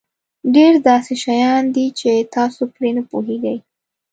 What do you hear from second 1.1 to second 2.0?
شیان دي